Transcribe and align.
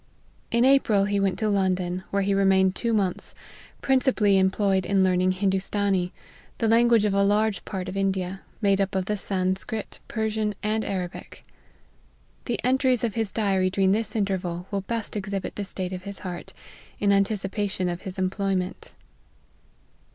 In 0.49 0.65
April 0.65 1.05
he 1.05 1.19
went 1.19 1.37
to 1.37 1.47
London, 1.47 2.03
where 2.09 2.23
he 2.23 2.33
remained 2.33 2.75
two 2.75 2.91
months, 2.91 3.35
principally 3.83 4.39
employed 4.39 4.83
in 4.83 5.03
learning 5.03 5.33
Hin 5.33 5.51
doostanee, 5.51 6.09
the 6.57 6.67
language 6.67 7.05
of 7.05 7.13
a 7.13 7.23
large 7.23 7.63
part 7.65 7.87
of 7.87 7.95
India, 7.95 8.41
made 8.63 8.81
up 8.81 8.95
of 8.95 9.05
the 9.05 9.15
Sanscrit, 9.15 9.99
Persian, 10.07 10.55
and 10.63 10.83
Arabic. 10.83 11.43
The 12.45 12.59
entries 12.63 13.03
of 13.03 13.13
his 13.13 13.31
diary 13.31 13.69
during 13.69 13.91
this 13.91 14.15
interval 14.15 14.65
will 14.71 14.81
best 14.81 15.15
exhibit 15.15 15.55
the 15.55 15.63
state 15.63 15.93
of 15.93 16.01
his 16.01 16.17
heart, 16.25 16.51
in 16.99 17.11
anticipation 17.11 17.87
of 17.87 18.01
his 18.01 18.17
employment. 18.17 18.95